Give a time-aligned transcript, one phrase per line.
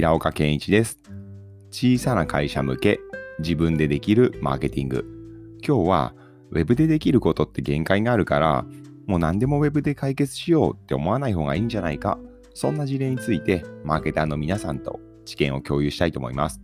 [0.00, 0.98] 平岡健一です。
[1.70, 3.00] 小さな会社向け
[3.38, 5.04] 自分でできるマーケティング。
[5.62, 6.14] 今日は
[6.50, 8.64] Web でできることって限界があるから、
[9.06, 12.18] もう何でも Web で解決しようって思わない方がいいんじゃないか。
[12.54, 16.62] そんな事例についてマーケターの皆さんと知見を共有したいと思います。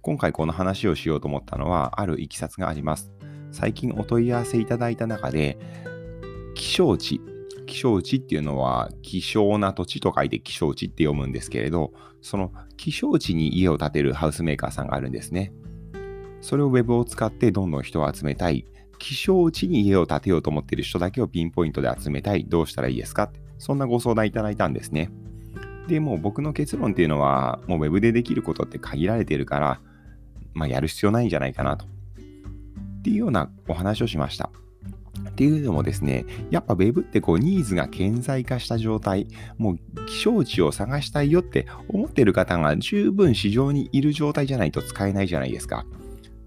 [0.00, 3.12] 今回この話をしようと思ったのはあるいきさつがあります。
[3.52, 5.56] 最近お問い合わせいただいた中で、
[6.56, 7.20] 気象地。
[7.70, 15.52] 気象地っていうのは希少な土地と書いて気象地って読むんですけれど、その気象地に家を建てるハウスメーカーさんがあるんですね。
[16.40, 18.66] それを Web を使ってどんどん人を集めたい。
[18.98, 22.44] 気象地に家を建てようと思っている人だけをピンポイントで集めたい。
[22.44, 25.10] どうしたらいいですかってそんなご相談いただいたんですね。
[25.86, 29.80] で、もう僕の結論っていうのは、もう Web でできることって限られているから、
[30.54, 31.86] まあ、やる必要ないんじゃないかなと。
[31.86, 34.50] っていうようなお話をしました。
[35.40, 45.86] っていうのもですね、やっぱ Web ってこうニーズが顕在化した状態、もう気象地を探したいよって思ってる方が十分市場にいる状態じゃないと使えないじゃないですか。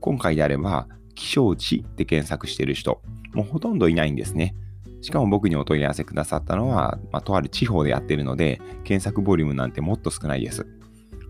[0.00, 3.02] 今回であれば、気象地って検索してる人、
[3.34, 4.54] もうほとんどいないんですね。
[5.02, 10.66] しかも僕にお問い合わせくださったのは、まあ、とある地方でやってるので、検索ボリュームなんてもっと少ないです。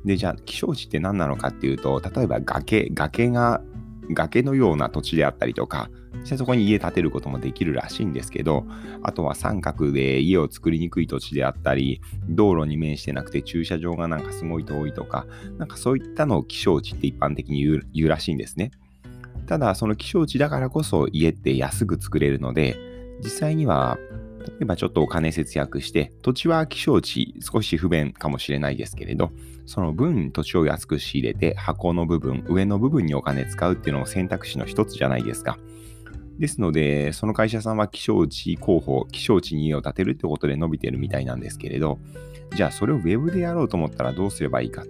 [0.05, 3.63] で、じゃあ気象地って何なのかっていうと、例えば崖、崖が、
[4.11, 5.91] 崖のような土地であったりとか、
[6.25, 8.67] そこに家建てることもできるらしいんですけど、
[9.03, 15.27] あとは三角で家を作りにくい土地であったり、道路に面してなくて駐車場がなんかすごい遠いとか、
[15.59, 18.71] なんかそういったのを気象地って一般的に言う言うらしいんですね。
[19.47, 22.77] ただ、その気象地だからこそ家って安く作れるので、
[23.23, 23.99] 実際には、
[24.49, 29.31] 例えばちょっとお金節約して、土地は気象地少し不便かもしれないですけれど、
[29.67, 35.59] その分土地を安く仕入れて箱の部分、上の部分にお金使うっていうのも選択肢の一つじゃないですか。
[36.39, 41.99] ですので、その会社さんは気象地候補、気象地に家を建てるってことで伸びてるみたいなんですけれど、
[42.55, 44.87] じゃあそれを Web でやろうと思ったらどうすればいいかっ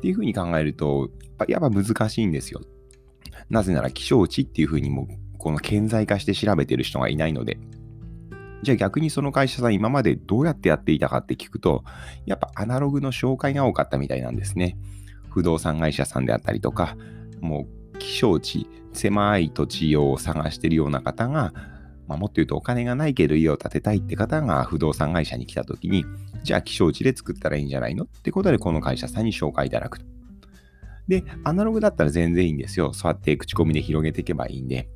[0.00, 1.10] ていうふうに考えると、
[1.46, 2.60] やっぱ難しいんですよ。
[3.48, 5.08] なぜなら気象地っていうふうにも
[5.38, 7.58] この顕在化して調べてる人がいないので。
[8.62, 11.84] じゃあ逆にその会社さん今までどうやってやっていたかって聞くと、
[12.26, 14.76] やっぱアナログの紹介が多かったみたいなんですね。
[15.30, 16.96] 不動産会社さんであったりとか、
[17.40, 21.52] もう気象地、狭い土地を探してるような方が、
[22.08, 26.04] まあ、もっと言うとお金がないけど家を建てたいって方が不動産会社に来た時に、
[26.42, 30.06] じゃあ気象地で作ったらいいんじゃないのってことでこの会社さんに紹介いただくと。
[31.06, 32.92] で、アナログだったら全然いいんですよ。
[32.92, 34.88] そうやって口コミで広げていけばいいんで。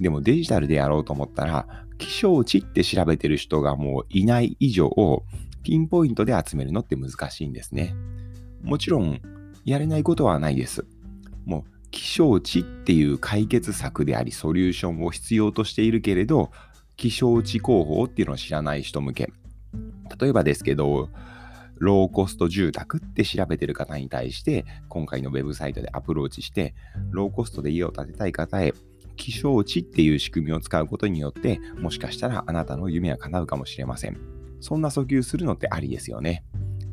[0.00, 4.90] でもデジタルでやろうと思ったら、気象地って調べてる人がもういない以上、
[5.62, 7.94] ピンポイントで集めるのって難しいんですね。
[8.62, 9.20] もちろん、
[9.64, 10.86] やれないことはないです。
[11.44, 16.50] もう気象地っていう解決策であり、ソリューションを必要としているけれど、
[16.96, 19.32] 気象地候補っていうのを知らない人向け。
[20.20, 21.10] 例えばですけど、
[21.76, 26.74] ローコスト住宅って調べてる方に対して、今回のウェブサイトでアプローチして、
[27.10, 28.74] ローコストで家を建てたい方へ、
[29.18, 34.16] 気象地っていう仕組みを使うことによって、もしかしたらあなたの夢は叶うかもしれません。
[34.60, 36.44] そんな訴求するのってありですよね。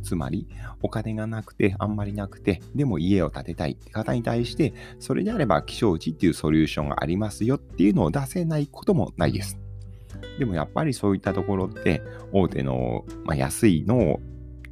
[0.03, 0.47] つまり、
[0.81, 9.57] お金がなくて、あんまりなくて、でも家を建てたいって方に対して、それであれば気象地っていうソリューションがありますよっていうのを出せないこともないです。
[10.38, 14.19] でもやっぱりそういったところって、大手の、まあ、安いのを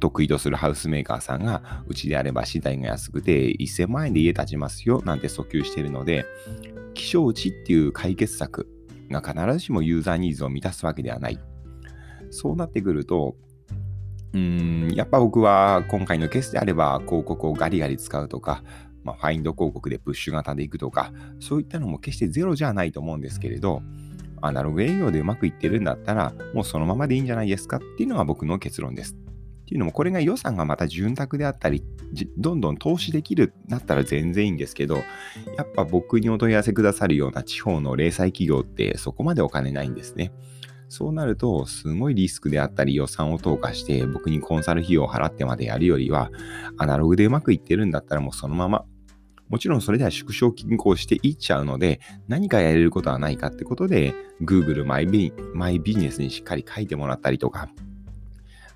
[0.00, 6.26] 得意とするハウスメーカーさんが、うちであれば資材が安くて1000万円で家建ちますよなんて訴求してるので、
[6.94, 8.68] 気象地っていう解決策
[9.10, 11.38] が必ずしもユーザーニーズを満たすわけではない。
[12.30, 13.36] そうなってくると、
[14.32, 18.64] うん、やっぱ僕は今回のケースであれば広告をガリガリ使うとか、
[19.04, 23.82] まあ、ファインド広告でプッシュ型でいくとか、そういったのも決してゼロじゃないと思うんですけれど、
[24.40, 29.16] アナログ営業でうまくいってるんだったら、もうそのままでいいんじゃないですかっていうのが僕の結論です。
[29.64, 31.82] っていうのも、これが予算がまた潤沢であったり、
[32.36, 34.96] どんどん投資できるだったら全然いいんですけど、
[35.56, 40.32] やっぱ僕にお問い合わせくださるような地方の零細企業ってそこまでお金ないんですね。
[40.90, 46.30] そうなると、すごいリスクであったり予算を投下して僕にコンサル費用を払ってまでやるよりは、
[46.76, 48.84] アナログでうまくいってるんだったらもうそのまま。
[49.48, 57.70] もちろんそれでは縮小均衡していっちゃうので、何かやれることはないかってことで、Google マイビマイビジネスにしっかり書いてもらったりとか、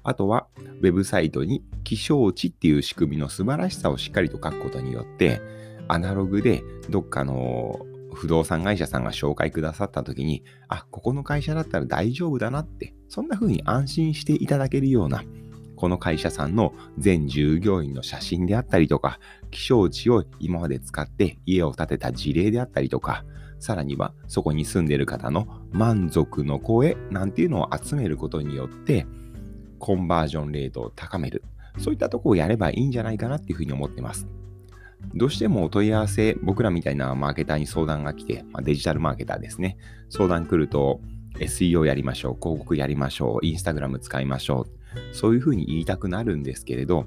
[0.09, 0.47] あとは、
[0.81, 5.43] ウェブサイトに気象地っていう仕組みの素晴らしさをしっかりと書くことによって、
[5.87, 7.79] アナログでどっかの
[8.15, 15.23] 不動産会社さんが紹介くださった時に、あ、ここの会社だったら大丈夫だなって、そんな風に安心していただけるような、
[15.77, 19.21] この会社さんの全従業員の写真であったりとか、
[19.51, 23.25] 気象地を今まで使って家を建てた事例であったりとか、
[23.61, 29.07] さらにはそこに住んでいる方の満足の声なんていうのを集めることによって、
[29.79, 31.43] コンバージョンレートを高める。
[31.79, 34.27] そういったとこをやればいいんじゃないかなっていうふうに思ってます。
[35.15, 39.79] どうしてもお問い合わせ、僕らみたいなマーケターに相談が来て、まあ、デジタルマーケターですね。
[40.11, 41.01] 相談来ると、
[41.39, 45.15] SEO やりましょう、広告やりましょう、インスタグラム使いましょう。
[45.15, 47.07] そういうふうに言いたくなるんですけれど、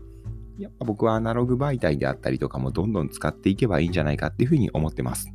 [0.58, 5.34] やっぱ僕はアナログ媒体であったりとかもどんどん使っていけばいいんじゃないかっていうふうに思ってます。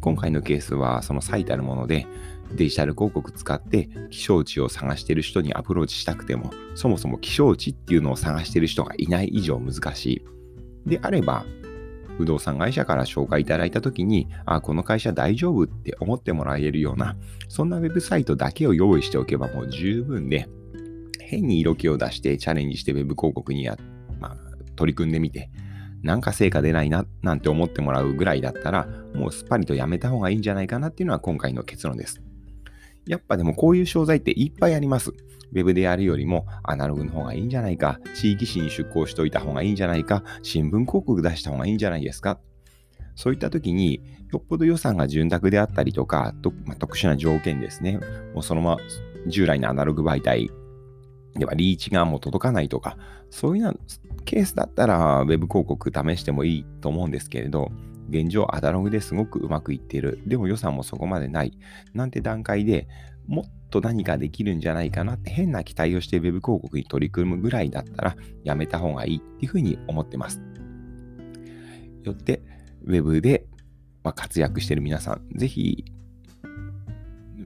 [0.00, 2.06] 今回のケースはその最たるもので、
[2.54, 10.22] デジタル広告使って気象地を探してる人にアプローチしたくても、そもそも気象地っていうのを探してる人がいない以上難しい。
[10.86, 11.44] であれば、
[12.18, 17.16] 不動産会社から紹介いただいたときに、あ、この会社大丈夫って思ってもらえるような、
[17.48, 20.48] そんなウェブサイトだけを用意しておけばもう十分で、
[21.20, 23.78] 変に色気を出してチャレンジしてウェブ広告にや、
[24.20, 24.36] まあ、
[24.76, 25.50] 取り組んでみて、
[26.02, 32.20] なんか成果出ないな、なんて思ってもらうぐらいだったら、もうすっぱりとやめた方がいいんじゃないかなっていうのは今回の結論です。
[33.06, 35.10] やっぱでもこういう商材っていっぱいあります。
[35.10, 42.38] ウェブでやるよりもアナログの方がいいんじゃないか、地域紙に出向しておいた方がいいんじゃないか、新聞広告出した方がいいんじゃないですか。
[43.14, 44.00] そういった時に、
[44.32, 48.00] よっぽど予算が潤沢であったりとか、とまあ、特殊な条件ですね。
[48.34, 48.80] もうそのまま
[49.26, 50.50] 従来のアナログ媒体
[51.34, 52.96] ではリーチがもう届かないとか、
[53.30, 53.74] そういうな
[54.24, 57.70] ケースだったら Web 広告試してもいいと思うんですけれど、
[58.12, 60.20] 現状アナログですごくうまくいってる。
[60.26, 61.58] でも予算もそこまでない。
[61.94, 62.86] なんて段階で
[63.26, 70.42] もっと何かできるんじゃないかなって変な期待をして Web 広告に取り組むぐらいだったらやめた方がいいっていうふうに思ってます。
[72.02, 72.42] よって
[72.84, 73.46] Web で
[74.02, 75.84] 活躍してる皆さん、ぜひ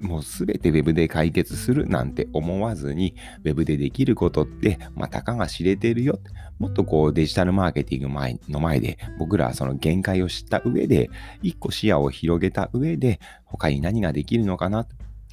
[0.01, 3.15] もうすべて Web で解決するなんて思わずに、
[3.45, 6.19] Web でできることって、まあ、たかが知れてるよ。
[6.59, 11.11] もっとこうデジタルマーケティング前の前で、僕らはその限界を知った上で、
[11.43, 14.87] 一個視野を広げた上で、他に何ができるのかな。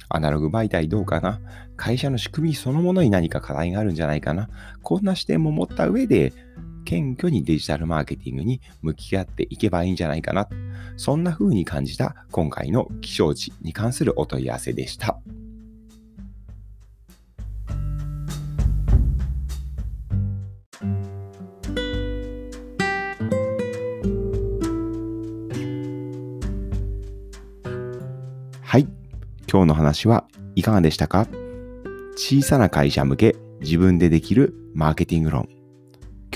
[0.08, 1.40] アナログ媒体どうかな
[1.76, 4.48] 会社の仕組みそのものに何か課題があるんじゃないかな
[4.82, 6.32] こんな視点も持った上で、
[6.84, 10.48] 謙虚にデジタルマーケティングに向き合っていけばいいんじゃないかな。
[10.96, 15.18] そんな風に感じた今回の気象地に関するお問い合わせでした。
[28.62, 28.88] はい。
[29.50, 31.26] 今日の話はいかがでしたか？
[32.16, 35.48] 小さな会社向け自分でできるマーケティング論。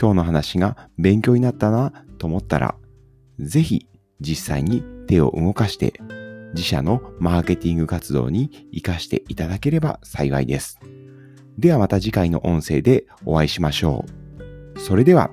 [0.00, 2.76] 今日の話が勉強になったなと思ったら、
[3.40, 3.88] ぜひ
[4.20, 5.94] 実際に手を動かして
[6.54, 10.78] 自社のマーケティング活動に活かしていただければ幸いです。
[11.58, 14.04] ではまた次回の音声でお会いしましょ
[14.76, 14.80] う。
[14.80, 15.30] それでは。